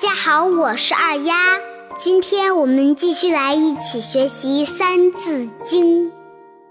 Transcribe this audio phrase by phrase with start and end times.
[0.00, 1.58] 家好，我是二丫。
[1.98, 6.08] 今天我们继续来一起学习《三字经》，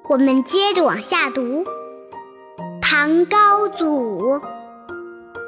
[0.10, 1.64] 我们接着往下读。
[2.82, 4.42] 唐高祖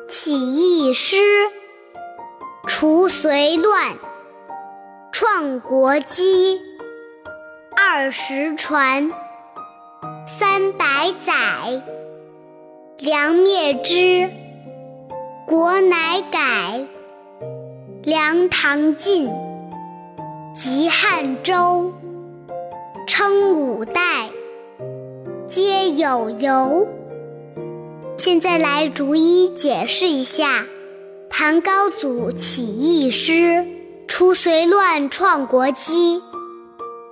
[0.07, 1.17] 起义师，
[2.67, 3.97] 除隋乱，
[5.11, 6.61] 创国基。
[7.75, 9.11] 二十传，
[10.27, 11.81] 三百载，
[12.99, 14.29] 梁灭之，
[15.47, 16.85] 国乃改。
[18.03, 19.29] 梁唐晋，
[20.55, 21.93] 及汉周，
[23.07, 24.31] 称五代，
[25.47, 26.87] 皆有由。
[28.17, 30.65] 现在来逐一解释一下：
[31.29, 33.67] 唐高祖起义师，
[34.07, 36.23] 除隋乱，创国基。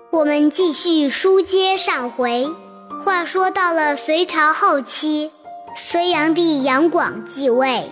[0.09, 2.47] 我们继续书接上回。
[3.05, 5.29] 话说到了隋朝后期，
[5.77, 7.91] 隋炀帝杨广继位。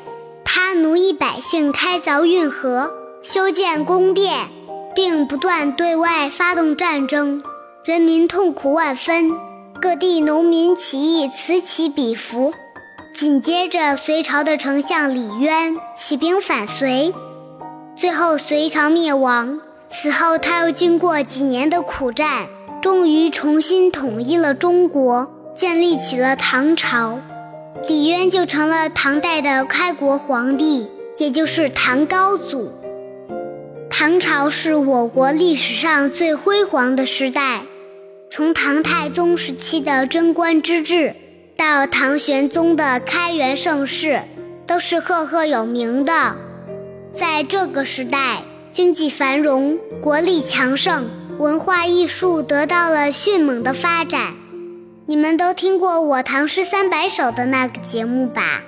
[0.50, 2.90] 他奴役百姓，开凿运河，
[3.22, 4.48] 修建宫殿，
[4.95, 7.44] 并不断对外发动战争，
[7.84, 9.34] 人民痛苦万分，
[9.81, 12.53] 各地农民起义此起彼伏。
[13.14, 17.14] 紧接着，隋朝的丞相李渊起兵反隋，
[17.98, 19.59] 最后隋朝灭亡。
[19.90, 22.48] 此后，他又经过几年的苦战，
[22.81, 27.20] 终于重新统一了中国，建立起了唐朝。
[27.86, 32.72] 李渊就成了唐代的开国皇帝，也就是唐高祖。
[33.89, 37.61] 唐朝是我国历史上最辉煌的时代，
[38.30, 41.16] 从唐太宗时期的贞观之治，
[41.56, 44.22] 到唐玄宗的开元盛世，
[44.66, 46.36] 都是赫赫有名的。
[47.14, 54.36] 在这个时代，经济繁荣，国力强盛，文化艺术得到了迅猛的发展。
[55.09, 58.61] 你们都听过《我唐诗三百首》的那个节目吧？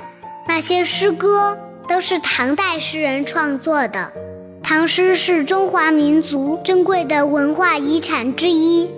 [0.48, 4.14] 那些诗歌都是唐代诗人创作的。
[4.64, 8.90] 唐诗是中华民族珍贵的文化遗产之一，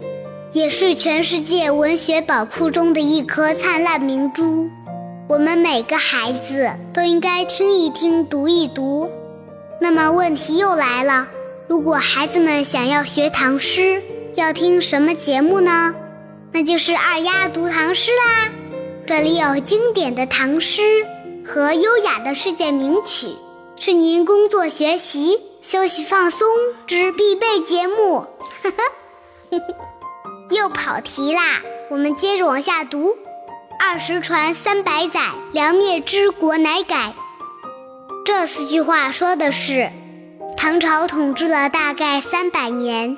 [0.51, 4.69] 也是全世界文学宝库中的一颗灿烂明珠。
[5.27, 9.09] 我们每个孩子都应该听一听、读一读。
[9.79, 11.27] 那么问题又来了：
[11.67, 13.99] 如果孩子们想要学唐诗，
[14.35, 15.95] 要听什么节目呢？
[16.53, 18.51] 那就是二丫读唐诗啦，
[19.07, 20.81] 这里有经典的唐诗
[21.45, 23.29] 和优雅的世界名曲，
[23.77, 26.47] 是您工作、学习、休息、放松
[26.85, 28.27] 之必备节目。
[28.63, 28.71] 呵
[29.51, 29.61] 呵
[30.49, 33.15] 又跑题啦，我们接着往下读。
[33.79, 37.13] 二十传三百载，梁灭之，国乃改。
[38.25, 39.89] 这四句话说的是，
[40.57, 43.17] 唐朝统治了大概三百年。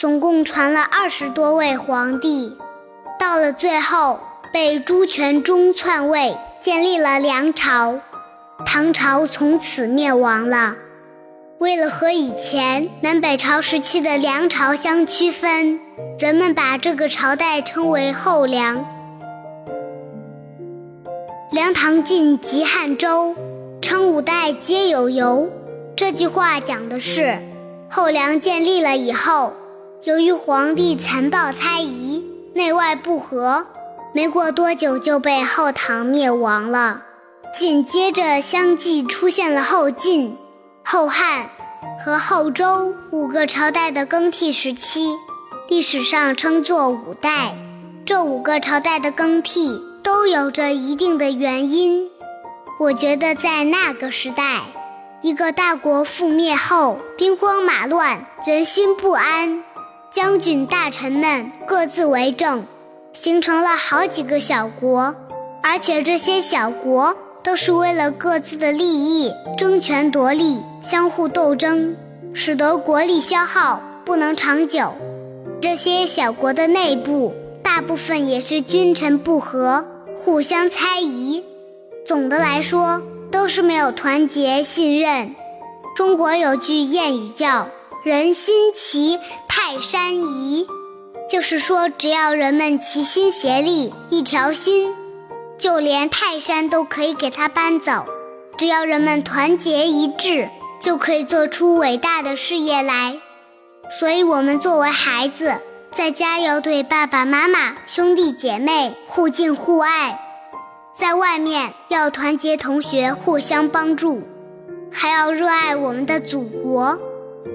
[0.00, 2.56] 总共传了二十多位皇帝，
[3.18, 4.18] 到了最后
[4.50, 8.00] 被朱全忠篡位，建立了梁朝，
[8.64, 10.74] 唐朝从此灭亡了。
[11.58, 15.78] 为了和以前南北朝时期的梁朝相区分，
[16.18, 18.82] 人们把这个朝代称为后梁。
[21.52, 23.36] 梁唐晋及汉周，
[23.82, 25.50] 称五代皆有由。
[25.94, 27.38] 这句话讲的是
[27.90, 29.52] 后梁建立了以后。
[30.04, 32.24] 由于皇帝残暴猜疑，
[32.54, 33.66] 内外不和，
[34.14, 37.02] 没过多久就被后唐灭亡了。
[37.54, 40.38] 紧接着相继出现了后晋、
[40.82, 41.50] 后汉
[42.02, 45.16] 和后周五个朝代的更替时期，
[45.68, 47.54] 历史上称作五代。
[48.06, 52.08] 这五个朝代的更替都有着一定的原因。
[52.78, 54.62] 我觉得在那个时代，
[55.20, 59.62] 一个大国覆灭后，兵荒马乱，人心不安。
[60.12, 62.66] 将军大臣们各自为政，
[63.12, 65.14] 形成了好几个小国，
[65.62, 71.96] 而且这些小国都是为了各自的利益争权夺利，相互斗争，
[72.34, 74.92] 使得国力消耗，不能长久。
[75.60, 77.32] 这些小国的内部
[77.62, 79.84] 大部分也是君臣不和，
[80.16, 81.44] 互相猜疑。
[82.04, 83.00] 总的来说，
[83.30, 85.36] 都是没有团结信任。
[85.94, 87.68] 中国有句谚语叫。
[88.02, 89.18] 人心齐，
[89.72, 90.66] 泰山移，
[91.30, 94.92] 就是说，只要人们齐心协力，一条心，
[95.56, 98.04] 就连泰山都可以给它搬走。
[98.58, 100.48] 只要人们团结一致，
[100.82, 103.20] 就可以做出伟大的事业来。
[104.00, 105.54] 所以，我们作为孩子，
[105.92, 110.18] 在家要对爸爸妈妈、兄弟姐妹互敬互爱；
[110.98, 114.20] 在外面要团结同学，互相帮助，
[114.90, 116.98] 还要热爱我们的祖国。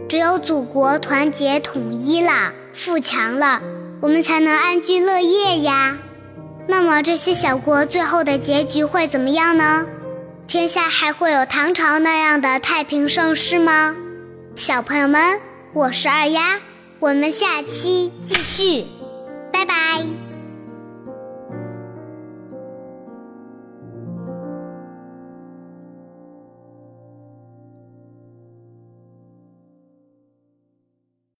[0.07, 3.61] 只有祖国团结统一了、富强了，
[4.01, 5.97] 我们才能安居乐业呀。
[6.67, 9.85] 那么这些小国最后的结局会怎么样呢？
[10.47, 13.95] 天下还会有唐朝那样的太平盛世吗？
[14.55, 15.39] 小朋友们，
[15.73, 16.59] 我是二丫，
[16.99, 18.85] 我们下期继续，
[19.51, 20.24] 拜拜。